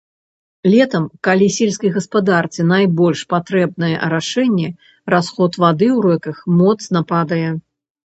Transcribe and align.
Летам, 0.75 1.03
калі 1.27 1.49
сельскай 1.57 1.91
гаспадарцы 1.97 2.65
найбольш 2.73 3.21
патрэбнае 3.35 3.93
арашэнне, 4.09 4.69
расход 5.15 5.51
вады 5.63 5.87
ў 5.95 6.11
рэках 6.11 6.37
моцна 6.61 7.09
падае. 7.17 7.49